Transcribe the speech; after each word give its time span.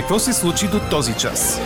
Какво 0.00 0.18
се 0.18 0.32
случи 0.32 0.66
до 0.66 0.78
този 0.90 1.16
час? 1.16 1.60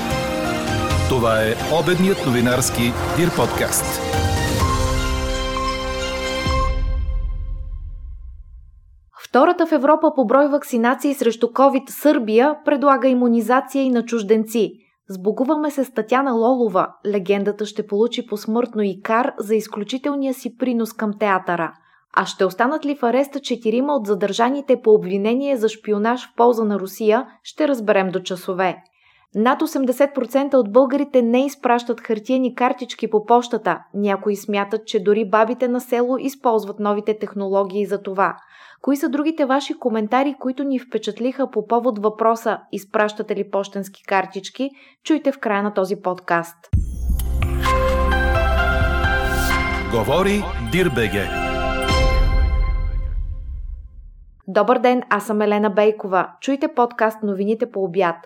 Това 1.09 1.43
е 1.43 1.55
обедният 1.83 2.27
новинарски 2.27 2.83
Дир 3.17 3.37
подкаст. 3.37 4.01
Втората 9.29 9.67
в 9.67 9.73
Европа 9.73 10.13
по 10.17 10.27
брой 10.27 10.49
вакцинации 10.49 11.15
срещу 11.15 11.47
COVID 11.47 11.91
Сърбия 11.91 12.55
предлага 12.65 13.09
иммунизация 13.09 13.83
и 13.83 13.91
на 13.91 14.05
чужденци. 14.05 14.73
Сбогуваме 15.09 15.71
се 15.71 15.85
с 15.85 15.91
Татяна 15.91 16.33
Лолова. 16.33 16.89
Легендата 17.07 17.67
ще 17.67 17.87
получи 17.87 18.27
посмъртно 18.27 18.83
и 18.83 19.01
кар 19.03 19.33
за 19.39 19.55
изключителния 19.55 20.35
си 20.35 20.57
принос 20.57 20.93
към 20.93 21.19
театъра– 21.19 21.73
а 22.17 22.27
ще 22.27 22.45
останат 22.45 22.87
ли 22.87 22.97
в 22.97 23.03
ареста 23.03 23.41
четирима 23.41 23.93
от 23.93 24.07
задържаните 24.07 24.81
по 24.83 24.91
обвинение 24.91 25.57
за 25.57 25.69
шпионаж 25.69 26.29
в 26.29 26.37
полза 26.37 26.65
на 26.65 26.79
Русия, 26.79 27.27
ще 27.43 27.69
разберем 27.69 28.09
до 28.09 28.21
часове. 28.21 28.77
Над 29.35 29.63
80% 29.63 30.55
от 30.55 30.73
българите 30.73 31.23
не 31.23 31.47
изпращат 31.47 32.01
хартиени 32.01 32.55
картички 32.55 33.11
по 33.11 33.25
почтата. 33.25 33.79
Някои 33.95 34.37
смятат, 34.37 34.87
че 34.87 35.05
дори 35.05 35.31
бабите 35.31 35.69
на 35.69 35.81
село 35.81 36.19
използват 36.19 36.81
новите 36.81 37.19
технологии 37.19 37.87
за 37.87 38.03
това. 38.03 38.37
Кои 38.83 38.97
са 38.97 39.09
другите 39.09 39.45
ваши 39.45 39.75
коментари, 39.75 40.35
които 40.41 40.65
ни 40.65 40.79
впечатлиха 40.79 41.51
по 41.51 41.67
повод 41.67 41.99
въпроса 41.99 42.59
изпращате 42.73 43.37
ли 43.37 43.51
почтенски 43.51 44.03
картички? 44.03 44.71
Чуйте 45.05 45.33
в 45.33 45.39
края 45.39 45.63
на 45.63 45.75
този 45.75 45.97
подкаст. 45.97 46.57
Говори 49.93 50.43
Дирбеге. 50.73 51.44
Добър 54.55 54.79
ден, 54.79 55.03
аз 55.11 55.27
съм 55.27 55.41
Елена 55.41 55.71
Бейкова. 55.71 56.29
Чуйте 56.41 56.69
подкаст 56.69 57.23
новините 57.23 57.71
по 57.71 57.85
обяд. 57.85 58.17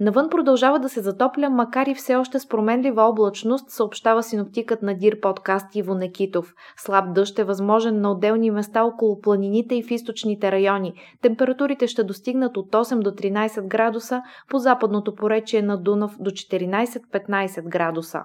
Навън 0.00 0.28
продължава 0.30 0.78
да 0.78 0.88
се 0.88 1.00
затопля, 1.00 1.50
макар 1.50 1.86
и 1.86 1.94
все 1.94 2.16
още 2.16 2.38
с 2.38 2.48
променлива 2.48 3.02
облачност, 3.02 3.70
съобщава 3.70 4.22
синоптикът 4.22 4.82
на 4.82 4.94
Дир 4.94 5.20
подкаст 5.20 5.74
Иво 5.74 5.94
Некитов. 5.94 6.54
Слаб 6.76 7.14
дъжд 7.14 7.38
е 7.38 7.44
възможен 7.44 8.00
на 8.00 8.10
отделни 8.10 8.50
места 8.50 8.84
около 8.84 9.20
планините 9.20 9.74
и 9.74 9.82
в 9.82 9.90
източните 9.90 10.52
райони. 10.52 10.94
Температурите 11.22 11.86
ще 11.86 12.04
достигнат 12.04 12.56
от 12.56 12.72
8 12.72 12.98
до 12.98 13.10
13 13.10 13.66
градуса, 13.66 14.22
по 14.50 14.58
западното 14.58 15.14
поречие 15.14 15.62
на 15.62 15.82
Дунав 15.82 16.16
до 16.20 16.30
14-15 16.30 17.68
градуса. 17.68 18.20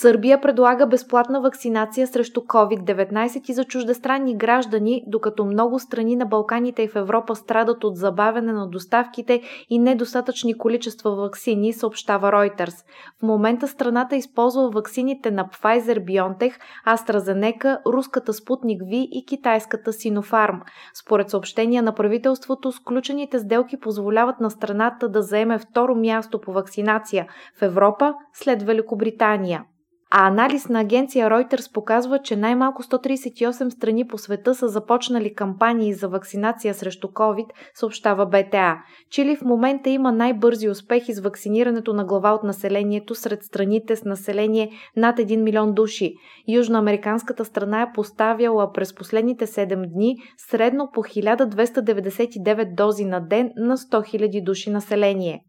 Сърбия 0.00 0.40
предлага 0.40 0.86
безплатна 0.86 1.40
вакцинация 1.40 2.06
срещу 2.06 2.40
COVID-19 2.40 3.50
и 3.50 3.52
за 3.52 3.64
чуждестранни 3.64 4.36
граждани, 4.36 5.04
докато 5.06 5.44
много 5.44 5.78
страни 5.78 6.16
на 6.16 6.26
Балканите 6.26 6.82
и 6.82 6.88
в 6.88 6.96
Европа 6.96 7.34
страдат 7.34 7.84
от 7.84 7.96
забавяне 7.96 8.52
на 8.52 8.68
доставките 8.68 9.42
и 9.70 9.78
недостатъчни 9.78 10.58
количества 10.58 11.14
вакцини, 11.16 11.72
съобщава 11.72 12.30
Reuters. 12.32 12.74
В 13.18 13.22
момента 13.22 13.68
страната 13.68 14.16
използва 14.16 14.70
вакцините 14.70 15.30
на 15.30 15.44
Pfizer-BioNTech, 15.44 16.52
AstraZeneca, 16.86 17.78
руската 17.86 18.32
Спутник 18.32 18.82
V 18.82 18.94
и 18.94 19.26
китайската 19.26 19.92
Sinopharm. 19.92 20.60
Според 20.94 21.30
съобщения 21.30 21.82
на 21.82 21.94
правителството, 21.94 22.72
сключените 22.72 23.38
сделки 23.38 23.80
позволяват 23.80 24.40
на 24.40 24.50
страната 24.50 25.08
да 25.08 25.22
заеме 25.22 25.58
второ 25.58 25.94
място 25.94 26.40
по 26.40 26.52
вакцинация 26.52 27.26
в 27.58 27.62
Европа 27.62 28.14
след 28.32 28.62
Великобритания. 28.62 29.64
А 30.12 30.26
анализ 30.26 30.68
на 30.68 30.80
агенция 30.80 31.30
Reuters 31.30 31.72
показва, 31.72 32.18
че 32.18 32.36
най-малко 32.36 32.82
138 32.82 33.68
страни 33.68 34.06
по 34.06 34.18
света 34.18 34.54
са 34.54 34.68
започнали 34.68 35.34
кампании 35.34 35.94
за 35.94 36.08
вакцинация 36.08 36.74
срещу 36.74 37.08
COVID, 37.08 37.46
съобщава 37.74 38.26
БТА. 38.26 38.76
Чили 39.10 39.36
в 39.36 39.42
момента 39.42 39.90
има 39.90 40.12
най-бързи 40.12 40.68
успехи 40.68 41.14
с 41.14 41.20
вакцинирането 41.20 41.92
на 41.92 42.04
глава 42.04 42.32
от 42.32 42.42
населението 42.42 43.14
сред 43.14 43.42
страните 43.44 43.96
с 43.96 44.04
население 44.04 44.70
над 44.96 45.18
1 45.18 45.36
милион 45.36 45.74
души. 45.74 46.14
Южноамериканската 46.48 47.44
страна 47.44 47.82
е 47.82 47.92
поставяла 47.94 48.72
през 48.72 48.94
последните 48.94 49.46
7 49.46 49.92
дни 49.92 50.16
средно 50.38 50.90
по 50.94 51.00
1299 51.00 52.74
дози 52.74 53.04
на 53.04 53.20
ден 53.20 53.50
на 53.56 53.76
100 53.76 54.18
000 54.18 54.44
души 54.44 54.70
население. 54.70 55.40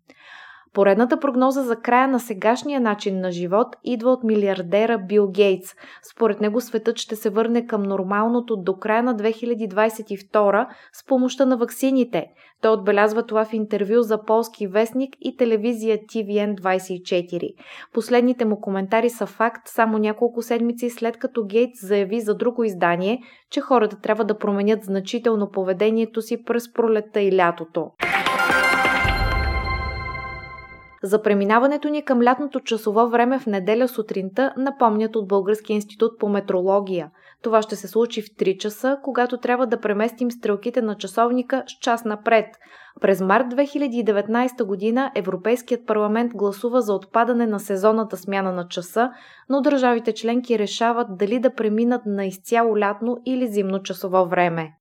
Поредната 0.74 1.20
прогноза 1.20 1.64
за 1.64 1.76
края 1.76 2.08
на 2.08 2.20
сегашния 2.20 2.82
начин 2.82 3.20
на 3.20 3.32
живот 3.32 3.68
идва 3.84 4.12
от 4.12 4.24
милиардера 4.24 4.98
Бил 4.98 5.28
Гейтс. 5.28 5.70
Според 6.12 6.42
него 6.42 6.62
светът 6.62 6.98
ще 6.98 7.16
се 7.16 7.30
върне 7.30 7.68
към 7.68 7.84
нормалното 7.84 8.58
до 8.58 8.76
края 8.76 9.04
на 9.04 9.16
2022 9.16 10.68
с 10.94 11.06
помощта 11.06 11.46
на 11.46 11.58
ваксините. 11.58 12.26
Той 12.62 12.72
отбелязва 12.72 13.24
това 13.24 13.46
в 13.46 13.54
интервю 13.54 14.02
за 14.02 14.24
полски 14.24 14.68
вестник 14.68 15.16
и 15.22 15.38
телевизия 15.38 15.98
TVN24. 15.98 17.54
Последните 17.94 18.46
му 18.46 18.62
коментари 18.62 19.10
са 19.10 19.26
факт 19.26 19.62
само 19.68 19.98
няколко 19.98 20.42
седмици 20.42 20.90
след 20.90 21.18
като 21.18 21.46
Гейтс 21.46 21.88
заяви 21.88 22.20
за 22.20 22.36
друго 22.36 22.64
издание, 22.64 23.20
че 23.50 23.62
хората 23.62 24.00
трябва 24.02 24.26
да 24.26 24.38
променят 24.38 24.84
значително 24.84 25.50
поведението 25.52 26.22
си 26.22 26.44
през 26.44 26.74
пролетта 26.74 27.22
и 27.22 27.38
лятото. 27.38 27.92
За 31.04 31.22
преминаването 31.22 31.90
ни 31.90 32.06
към 32.06 32.24
лятното 32.24 32.60
часово 32.60 33.10
време 33.10 33.40
в 33.40 33.46
неделя 33.46 33.88
сутринта 33.88 34.54
напомнят 34.58 35.16
от 35.16 35.28
Българския 35.28 35.76
институт 35.76 36.20
по 36.20 36.30
метрология. 36.30 37.12
Това 37.42 37.62
ще 37.62 37.76
се 37.76 37.88
случи 37.88 38.22
в 38.22 38.26
3 38.26 38.58
часа, 38.58 38.98
когато 39.04 39.38
трябва 39.38 39.68
да 39.68 39.80
преместим 39.80 40.32
стрелките 40.32 40.82
на 40.82 40.96
часовника 40.96 41.64
с 41.68 41.72
час 41.72 42.06
напред. 42.06 42.46
През 43.02 43.22
март 43.22 43.46
2019 43.46 44.64
година 44.64 45.12
Европейският 45.16 45.88
парламент 45.88 46.32
гласува 46.36 46.82
за 46.82 46.94
отпадане 46.94 47.48
на 47.48 47.60
сезонната 47.60 48.18
смяна 48.18 48.52
на 48.52 48.68
часа, 48.68 49.12
но 49.50 49.62
държавите 49.62 50.14
членки 50.14 50.60
решават 50.60 51.08
дали 51.18 51.40
да 51.40 51.54
преминат 51.54 52.02
на 52.06 52.26
изцяло 52.26 52.78
лятно 52.78 53.18
или 53.26 53.48
зимно 53.48 53.84
часово 53.84 54.26
време. 54.26 54.72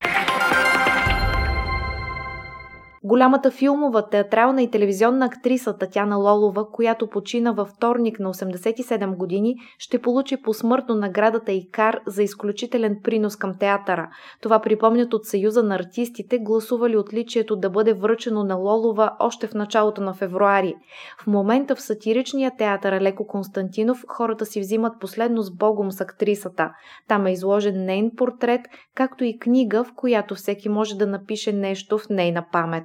Голямата 3.04 3.50
филмова, 3.50 4.08
театрална 4.08 4.62
и 4.62 4.70
телевизионна 4.70 5.26
актриса 5.26 5.76
Татяна 5.78 6.16
Лолова, 6.16 6.70
която 6.70 7.06
почина 7.06 7.52
във 7.52 7.68
вторник 7.68 8.20
на 8.20 8.34
87 8.34 9.16
години, 9.16 9.54
ще 9.78 9.98
получи 9.98 10.42
посмъртно 10.42 10.94
наградата 10.94 11.52
ИКАР 11.52 12.00
за 12.06 12.22
изключителен 12.22 13.00
принос 13.04 13.36
към 13.36 13.58
театъра. 13.58 14.10
Това 14.42 14.58
припомнят 14.58 15.14
от 15.14 15.26
Съюза 15.26 15.62
на 15.62 15.74
артистите, 15.74 16.38
гласували 16.38 16.96
отличието 16.96 17.56
да 17.56 17.70
бъде 17.70 17.92
връчено 17.92 18.44
на 18.44 18.54
Лолова 18.54 19.16
още 19.18 19.46
в 19.46 19.54
началото 19.54 20.02
на 20.02 20.14
февруари. 20.14 20.74
В 21.22 21.26
момента 21.26 21.76
в 21.76 21.82
сатиричния 21.82 22.52
театър 22.58 22.92
Алеко 22.92 23.26
Константинов 23.26 24.04
хората 24.08 24.46
си 24.46 24.60
взимат 24.60 25.00
последно 25.00 25.42
с 25.42 25.56
Богом 25.56 25.92
с 25.92 26.00
актрисата. 26.00 26.70
Там 27.08 27.26
е 27.26 27.32
изложен 27.32 27.84
нейн 27.84 28.10
портрет, 28.16 28.60
както 28.94 29.24
и 29.24 29.38
книга, 29.38 29.84
в 29.84 29.92
която 29.96 30.34
всеки 30.34 30.68
може 30.68 30.94
да 30.94 31.06
напише 31.06 31.52
нещо 31.52 31.98
в 31.98 32.08
нейна 32.10 32.44
памет. 32.52 32.84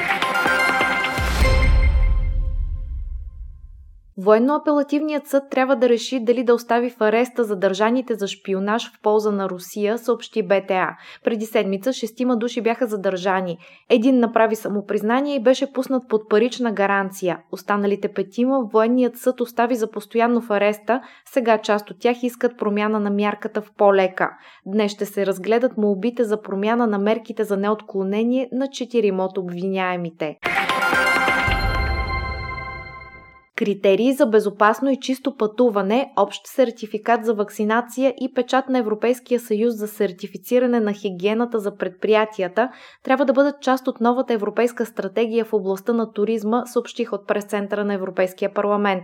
Военно-апелативният 4.21 5.27
съд 5.27 5.43
трябва 5.49 5.75
да 5.75 5.89
реши 5.89 6.19
дали 6.19 6.43
да 6.43 6.53
остави 6.53 6.89
в 6.89 7.01
ареста 7.01 7.43
задържаните 7.43 8.15
за 8.15 8.27
шпионаж 8.27 8.91
в 8.91 9.01
полза 9.01 9.31
на 9.31 9.49
Русия, 9.49 9.97
съобщи 9.97 10.43
БТА. 10.43 10.89
Преди 11.23 11.45
седмица 11.45 11.93
шестима 11.93 12.37
души 12.37 12.61
бяха 12.61 12.87
задържани. 12.87 13.57
Един 13.89 14.19
направи 14.19 14.55
самопризнание 14.55 15.35
и 15.35 15.43
беше 15.43 15.73
пуснат 15.73 16.03
под 16.09 16.29
парична 16.29 16.71
гаранция. 16.71 17.39
Останалите 17.51 18.07
петима 18.07 18.63
военният 18.73 19.17
съд 19.17 19.41
остави 19.41 19.75
за 19.75 19.91
постоянно 19.91 20.41
в 20.41 20.51
ареста, 20.51 21.01
сега 21.25 21.57
част 21.57 21.91
от 21.91 21.99
тях 21.99 22.23
искат 22.23 22.57
промяна 22.57 22.99
на 22.99 23.09
мярката 23.09 23.61
в 23.61 23.71
по-лека. 23.77 24.29
Днес 24.65 24.91
ще 24.91 25.05
се 25.05 25.25
разгледат 25.25 25.77
молбите 25.77 26.23
за 26.23 26.41
промяна 26.41 26.87
на 26.87 26.97
мерките 26.97 27.43
за 27.43 27.57
неотклонение 27.57 28.49
на 28.51 28.67
четирима 28.67 29.25
от 29.25 29.37
обвиняемите. 29.37 30.37
Критерии 33.61 34.13
за 34.13 34.25
безопасно 34.25 34.89
и 34.91 34.99
чисто 34.99 35.37
пътуване, 35.37 36.13
общ 36.17 36.47
сертификат 36.47 37.25
за 37.25 37.33
вакцинация 37.33 38.13
и 38.21 38.33
печат 38.33 38.69
на 38.69 38.77
Европейския 38.77 39.39
съюз 39.39 39.75
за 39.75 39.87
сертифициране 39.87 40.79
на 40.79 40.93
хигиената 40.93 41.59
за 41.59 41.75
предприятията 41.75 42.69
трябва 43.03 43.25
да 43.25 43.33
бъдат 43.33 43.61
част 43.61 43.87
от 43.87 44.01
новата 44.01 44.33
европейска 44.33 44.85
стратегия 44.85 45.45
в 45.45 45.53
областта 45.53 45.93
на 45.93 46.11
туризма, 46.11 46.65
съобщих 46.65 47.13
от 47.13 47.27
прес-центъра 47.27 47.85
на 47.85 47.93
Европейския 47.93 48.53
парламент. 48.53 49.03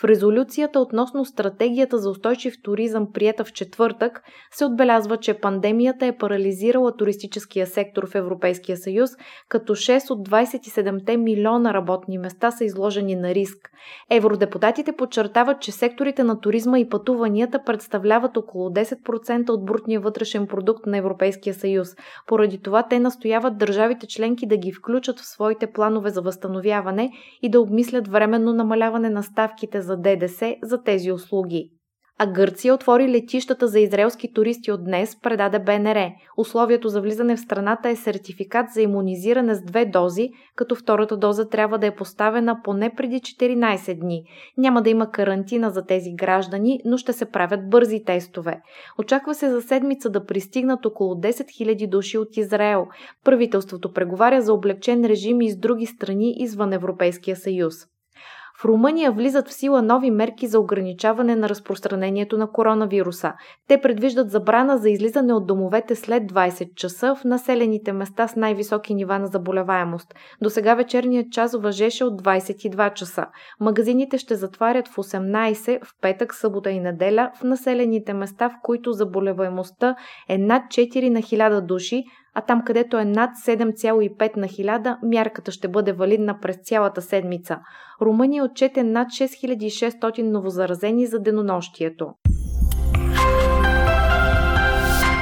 В 0.00 0.04
резолюцията 0.04 0.80
относно 0.80 1.24
стратегията 1.24 1.98
за 1.98 2.10
устойчив 2.10 2.54
туризъм, 2.62 3.12
прията 3.12 3.44
в 3.44 3.52
четвъртък, 3.52 4.22
се 4.50 4.64
отбелязва, 4.64 5.16
че 5.16 5.34
пандемията 5.34 6.06
е 6.06 6.16
парализирала 6.16 6.96
туристическия 6.96 7.66
сектор 7.66 8.06
в 8.10 8.14
Европейския 8.14 8.76
съюз, 8.76 9.10
като 9.48 9.74
6 9.74 10.10
от 10.10 10.28
27 10.28 11.16
милиона 11.16 11.74
работни 11.74 12.18
места 12.18 12.50
са 12.50 12.64
изложени 12.64 13.14
на 13.16 13.34
риск. 13.34 13.70
Евродепутатите 14.10 14.92
подчертават, 14.92 15.60
че 15.60 15.72
секторите 15.72 16.24
на 16.24 16.40
туризма 16.40 16.78
и 16.78 16.88
пътуванията 16.88 17.62
представляват 17.66 18.36
около 18.36 18.70
10% 18.70 19.50
от 19.50 19.64
брутния 19.64 20.00
вътрешен 20.00 20.46
продукт 20.46 20.86
на 20.86 20.96
Европейския 20.96 21.54
съюз. 21.54 21.88
Поради 22.26 22.58
това 22.58 22.82
те 22.82 23.00
настояват 23.00 23.58
държавите 23.58 24.06
членки 24.06 24.46
да 24.46 24.56
ги 24.56 24.72
включат 24.72 25.20
в 25.20 25.26
своите 25.26 25.72
планове 25.72 26.10
за 26.10 26.22
възстановяване 26.22 27.10
и 27.42 27.50
да 27.50 27.60
обмислят 27.60 28.08
временно 28.08 28.52
намаляване 28.52 29.10
на 29.10 29.22
ставките 29.22 29.80
за 29.80 29.96
ДДС 29.96 30.56
за 30.62 30.82
тези 30.82 31.12
услуги. 31.12 31.70
А 32.18 32.26
Гърция 32.26 32.74
отвори 32.74 33.08
летищата 33.08 33.68
за 33.68 33.80
израелски 33.80 34.32
туристи 34.32 34.72
от 34.72 34.84
днес, 34.84 35.16
предаде 35.22 35.58
БНР. 35.58 36.10
Условието 36.36 36.88
за 36.88 37.00
влизане 37.00 37.36
в 37.36 37.40
страната 37.40 37.88
е 37.88 37.96
сертификат 37.96 38.66
за 38.74 38.82
иммунизиране 38.82 39.54
с 39.54 39.62
две 39.62 39.84
дози, 39.84 40.30
като 40.56 40.74
втората 40.74 41.16
доза 41.16 41.48
трябва 41.48 41.78
да 41.78 41.86
е 41.86 41.94
поставена 41.94 42.60
поне 42.64 42.94
преди 42.96 43.16
14 43.16 44.00
дни. 44.00 44.22
Няма 44.58 44.82
да 44.82 44.90
има 44.90 45.10
карантина 45.10 45.70
за 45.70 45.84
тези 45.86 46.10
граждани, 46.14 46.80
но 46.84 46.96
ще 46.96 47.12
се 47.12 47.24
правят 47.24 47.70
бързи 47.70 48.04
тестове. 48.04 48.60
Очаква 48.98 49.34
се 49.34 49.50
за 49.50 49.62
седмица 49.62 50.10
да 50.10 50.24
пристигнат 50.24 50.86
около 50.86 51.14
10 51.14 51.30
000 51.30 51.88
души 51.88 52.18
от 52.18 52.36
Израел. 52.36 52.86
Правителството 53.24 53.92
преговаря 53.92 54.42
за 54.42 54.52
облегчен 54.52 55.04
режим 55.04 55.40
и 55.40 55.50
с 55.50 55.56
други 55.56 55.86
страни 55.86 56.34
извън 56.38 56.72
Европейския 56.72 57.36
съюз. 57.36 57.74
В 58.60 58.64
Румъния 58.64 59.12
влизат 59.12 59.48
в 59.48 59.54
сила 59.54 59.82
нови 59.82 60.10
мерки 60.10 60.46
за 60.46 60.60
ограничаване 60.60 61.36
на 61.36 61.48
разпространението 61.48 62.38
на 62.38 62.50
коронавируса. 62.50 63.32
Те 63.68 63.80
предвиждат 63.80 64.30
забрана 64.30 64.78
за 64.78 64.90
излизане 64.90 65.32
от 65.32 65.46
домовете 65.46 65.94
след 65.94 66.22
20 66.22 66.74
часа 66.74 67.14
в 67.14 67.24
населените 67.24 67.92
места 67.92 68.28
с 68.28 68.36
най-високи 68.36 68.94
нива 68.94 69.18
на 69.18 69.26
заболеваемост. 69.26 70.14
До 70.42 70.50
сега 70.50 70.74
вечерният 70.74 71.32
час 71.32 71.56
въжеше 71.56 72.04
от 72.04 72.22
22 72.22 72.94
часа. 72.94 73.26
Магазините 73.60 74.18
ще 74.18 74.34
затварят 74.34 74.88
в 74.88 74.96
18 74.96 75.84
в 75.84 75.92
петък, 76.00 76.34
събота 76.34 76.70
и 76.70 76.80
неделя 76.80 77.30
в 77.40 77.42
населените 77.42 78.14
места, 78.14 78.48
в 78.48 78.54
които 78.62 78.92
заболеваемостта 78.92 79.96
е 80.28 80.38
над 80.38 80.62
4 80.62 81.08
на 81.08 81.18
1000 81.18 81.60
души, 81.60 82.04
а 82.34 82.40
там 82.40 82.62
където 82.64 82.98
е 82.98 83.04
над 83.04 83.30
7,5 83.46 84.36
на 84.36 84.46
1000, 84.46 84.96
мярката 85.02 85.50
ще 85.52 85.68
бъде 85.68 85.92
валидна 85.92 86.40
през 86.40 86.56
цялата 86.56 87.02
седмица. 87.02 87.58
Румъния 88.00 88.44
отчете 88.44 88.82
над 88.82 89.08
6600 89.08 90.22
новозаразени 90.22 91.06
за 91.06 91.18
денонощието. 91.18 92.06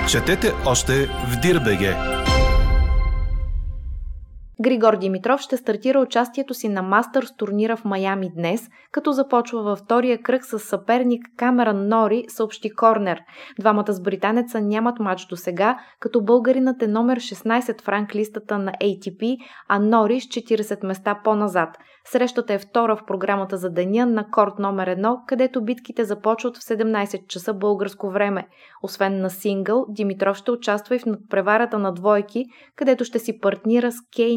Четете 0.09 0.53
още 0.67 0.93
в 1.07 1.41
Дирбеге! 1.43 2.22
Григор 4.63 4.97
Димитров 4.97 5.41
ще 5.41 5.57
стартира 5.57 6.01
участието 6.01 6.55
си 6.55 6.69
на 6.69 6.83
Мастърс 6.83 7.37
турнира 7.37 7.77
в 7.77 7.85
Майами 7.85 8.31
днес, 8.35 8.69
като 8.93 9.13
започва 9.13 9.63
във 9.63 9.79
втория 9.79 10.23
кръг 10.23 10.45
с 10.45 10.59
съперник 10.59 11.23
Камеран 11.37 11.89
Нори, 11.89 12.25
съобщи 12.29 12.71
Корнер. 12.71 13.21
Двамата 13.61 13.93
с 13.93 14.01
британеца 14.01 14.61
нямат 14.61 14.99
матч 14.99 15.27
до 15.27 15.37
сега, 15.37 15.79
като 16.01 16.25
българинът 16.25 16.83
е 16.83 16.87
номер 16.87 17.19
16 17.19 17.83
в 17.83 17.89
ранглистата 17.89 18.59
на 18.59 18.73
ATP, 18.73 19.37
а 19.69 19.79
Нори 19.79 20.21
с 20.21 20.25
40 20.25 20.87
места 20.87 21.21
по-назад. 21.25 21.69
Срещата 22.05 22.55
е 22.55 22.59
втора 22.59 22.97
в 22.97 23.05
програмата 23.07 23.57
за 23.57 23.71
деня 23.71 24.07
на 24.07 24.31
корт 24.31 24.59
номер 24.59 24.89
1, 24.89 25.17
където 25.27 25.65
битките 25.65 26.05
започват 26.05 26.57
в 26.57 26.61
17 26.61 27.27
часа 27.27 27.55
българско 27.55 28.11
време. 28.11 28.49
Освен 28.83 29.21
на 29.21 29.31
сингъл, 29.31 29.87
Димитров 29.89 30.37
ще 30.37 30.51
участва 30.51 30.97
и 30.97 30.99
в 30.99 31.07
надпреварата 31.07 31.79
на 31.79 31.93
двойки, 31.93 32.45
където 32.77 33.05
ще 33.05 33.19
си 33.19 33.41
партнира 33.41 33.93
с 33.93 33.97
Кей 34.17 34.37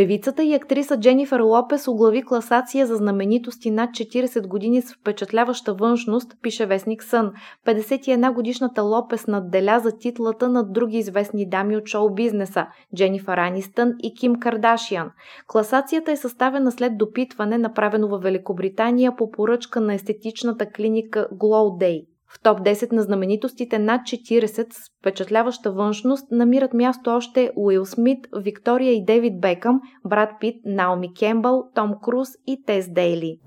Певицата 0.00 0.42
и 0.44 0.54
актриса 0.54 1.00
Дженифър 1.00 1.40
Лопес 1.40 1.88
оглави 1.88 2.22
класация 2.22 2.86
за 2.86 2.96
знаменитости 2.96 3.70
над 3.70 3.90
40 3.90 4.46
години 4.46 4.82
с 4.82 4.94
впечатляваща 4.94 5.74
външност, 5.74 6.36
пише 6.42 6.66
вестник 6.66 7.02
Сън. 7.02 7.32
51 7.66 8.34
годишната 8.34 8.82
Лопес 8.82 9.26
надделя 9.26 9.80
за 9.82 9.98
титлата 9.98 10.48
на 10.48 10.64
други 10.64 10.98
известни 10.98 11.48
дами 11.48 11.76
от 11.76 11.86
шоу-бизнеса– 11.86 12.66
Дженифър 12.96 13.38
Анистън 13.38 13.92
и 14.02 14.14
Ким 14.14 14.34
Кардашиан. 14.40 15.10
Класацията 15.46 16.12
е 16.12 16.16
съставена 16.16 16.72
след 16.72 16.98
допитване, 16.98 17.58
направено 17.58 18.08
в 18.08 18.18
Великобритания 18.18 19.16
по 19.16 19.30
поръчка 19.30 19.80
на 19.80 19.94
естетичната 19.94 20.70
клиника 20.70 21.28
Glow 21.32 21.84
Day. 21.84 22.09
В 22.34 22.42
топ 22.42 22.60
10 22.60 22.92
на 22.92 23.02
знаменитостите 23.02 23.78
над 23.78 24.00
40 24.00 24.46
с 24.46 24.90
впечатляваща 25.00 25.72
външност 25.72 26.26
намират 26.30 26.74
място 26.74 27.10
още 27.10 27.50
Уил 27.56 27.86
Смит, 27.86 28.26
Виктория 28.36 28.92
и 28.92 29.04
Дейвид 29.04 29.40
Бекъм, 29.40 29.80
Брат 30.04 30.30
Пит, 30.40 30.54
Наоми 30.64 31.14
Кембъл, 31.14 31.62
Том 31.74 31.94
Круз 32.02 32.28
и 32.46 32.64
Тес 32.66 32.86
Дейли. 32.92 33.38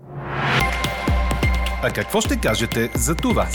А 1.83 1.91
какво 1.95 2.21
ще 2.21 2.39
кажете 2.39 2.91
за 2.95 3.15
това? 3.15 3.45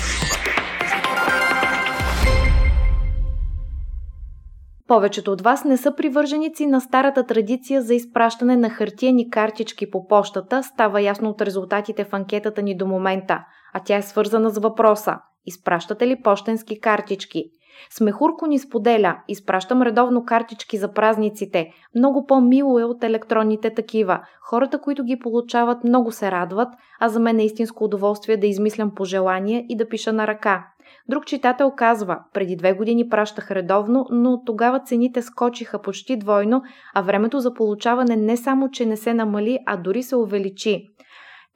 Повечето 4.88 5.32
от 5.32 5.40
вас 5.40 5.64
не 5.64 5.76
са 5.76 5.94
привърженици 5.94 6.67
на 6.67 6.81
старата 6.81 7.26
традиция 7.26 7.82
за 7.82 7.94
изпращане 7.94 8.56
на 8.56 8.70
хартиени 8.70 9.31
картички 9.31 9.90
по 9.90 10.06
почтата, 10.06 10.62
става 10.62 11.00
ясно 11.00 11.31
от 11.31 11.43
резултатите 11.43 12.05
в 12.05 12.14
анкетата 12.14 12.62
ни 12.62 12.76
до 12.76 12.87
момента, 12.87 13.44
а 13.75 13.81
тя 13.85 13.96
е 13.96 14.02
свързана 14.02 14.50
с 14.50 14.58
въпроса– 14.58 15.19
изпращате 15.46 16.06
ли 16.06 16.23
почтенски 16.23 16.81
картички? 16.81 17.44
Смехурко 17.90 18.46
ни 18.46 18.58
споделя, 18.58 19.17
изпращам 19.29 19.82
редовно 19.82 20.25
картички 20.25 20.79
за 20.79 20.93
празниците. 20.93 21.70
Много 21.94 22.26
по-мило 22.26 22.79
е 22.79 22.84
от 22.84 23.05
електронните 23.05 23.75
такива. 23.75 24.20
Хората, 24.41 24.81
които 24.81 25.05
ги 25.05 25.19
получават, 25.19 25.84
много 25.84 26.12
се 26.12 26.31
радват, 26.31 26.69
а 27.00 27.08
за 27.08 27.20
мен 27.20 27.38
е 27.38 27.44
истинско 27.44 27.84
удоволствие 27.84 28.37
да 28.37 28.46
измислям 28.46 28.94
пожелания 28.94 29.64
и 29.69 29.76
да 29.76 29.88
пиша 29.88 30.12
на 30.12 30.26
ръка. 30.26 30.67
Друг 31.08 31.26
читател 31.26 31.73
казва, 31.76 32.19
преди 32.35 32.56
две 32.56 32.73
години 32.73 33.08
пращах 33.08 33.50
редовно, 33.50 34.06
но 34.11 34.43
тогава 34.44 34.81
цените 34.81 35.23
скочиха 35.23 35.82
почти 35.82 36.17
двойно, 36.17 36.62
а 36.94 37.02
времето 37.02 37.40
за 37.40 37.55
получаване 37.55 38.17
не 38.17 38.37
само, 38.37 38.70
че 38.70 38.87
не 38.87 38.96
се 38.96 39.14
намали, 39.14 39.58
а 39.67 39.76
дори 39.76 40.02
се 40.02 40.17
увеличи. 40.17 40.88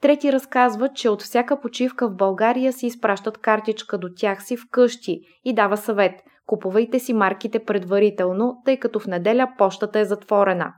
Трети 0.01 0.31
разказва, 0.31 0.89
че 0.89 1.09
от 1.09 1.21
всяка 1.21 1.59
почивка 1.59 2.09
в 2.09 2.15
България 2.15 2.73
си 2.73 2.85
изпращат 2.85 3.37
картичка 3.37 3.97
до 3.97 4.07
тях 4.17 4.43
си 4.43 4.57
вкъщи 4.57 5.21
и 5.45 5.53
дава 5.53 5.77
съвет. 5.77 6.13
Купувайте 6.45 6.99
си 6.99 7.13
марките 7.13 7.59
предварително, 7.59 8.61
тъй 8.65 8.77
като 8.77 8.99
в 8.99 9.07
неделя 9.07 9.47
почтата 9.57 9.99
е 9.99 10.05
затворена. 10.05 10.73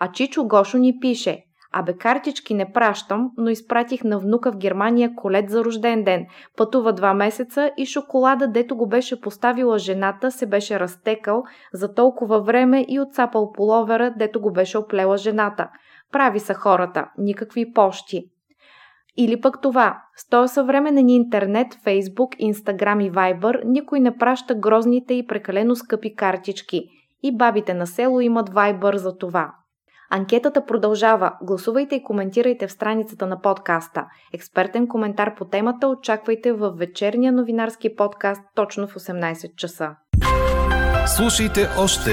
А 0.00 0.12
Чичо 0.12 0.44
Гошо 0.44 0.78
ни 0.78 0.98
пише 1.00 1.45
Абе, 1.78 1.96
картички 1.96 2.54
не 2.54 2.72
пращам, 2.72 3.30
но 3.36 3.50
изпратих 3.50 4.04
на 4.04 4.18
внука 4.18 4.52
в 4.52 4.56
Германия 4.56 5.14
колет 5.16 5.50
за 5.50 5.64
рожден 5.64 6.04
ден. 6.04 6.26
Пътува 6.56 6.92
два 6.92 7.14
месеца 7.14 7.70
и 7.76 7.86
шоколада, 7.86 8.48
дето 8.48 8.76
го 8.76 8.88
беше 8.88 9.20
поставила 9.20 9.78
жената, 9.78 10.30
се 10.30 10.46
беше 10.46 10.80
разтекал 10.80 11.42
за 11.72 11.94
толкова 11.94 12.40
време 12.40 12.84
и 12.88 13.00
отцапал 13.00 13.52
половера, 13.52 14.14
дето 14.18 14.40
го 14.40 14.52
беше 14.52 14.78
оплела 14.78 15.16
жената. 15.16 15.68
Прави 16.12 16.40
са 16.40 16.54
хората, 16.54 17.08
никакви 17.18 17.72
пощи. 17.72 18.24
Или 19.16 19.40
пък 19.40 19.60
това, 19.62 20.02
с 20.16 20.28
този 20.28 20.54
съвременен 20.54 21.08
интернет, 21.08 21.66
Фейсбук, 21.84 22.30
Инстаграм 22.38 23.00
и 23.00 23.10
Вайбър, 23.10 23.62
никой 23.64 24.00
не 24.00 24.16
праща 24.16 24.54
грозните 24.54 25.14
и 25.14 25.26
прекалено 25.26 25.76
скъпи 25.76 26.14
картички. 26.14 26.84
И 27.22 27.36
бабите 27.36 27.74
на 27.74 27.86
село 27.86 28.20
имат 28.20 28.48
Вайбър 28.48 28.96
за 28.96 29.18
това. 29.18 29.52
Анкетата 30.10 30.66
продължава. 30.66 31.32
Гласувайте 31.42 31.94
и 31.94 32.02
коментирайте 32.02 32.66
в 32.66 32.72
страницата 32.72 33.26
на 33.26 33.40
подкаста. 33.40 34.04
Експертен 34.34 34.88
коментар 34.88 35.34
по 35.34 35.44
темата 35.44 35.88
очаквайте 35.88 36.52
в 36.52 36.70
вечерния 36.70 37.32
новинарски 37.32 37.96
подкаст 37.96 38.42
точно 38.54 38.88
в 38.88 38.94
18 38.94 39.56
часа. 39.56 39.96
Слушайте 41.16 41.68
още, 41.78 42.10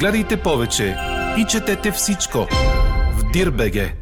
гледайте 0.00 0.42
повече 0.42 0.96
и 1.38 1.46
четете 1.46 1.90
всичко 1.90 2.38
в 3.18 3.32
Дирбеге. 3.32 4.01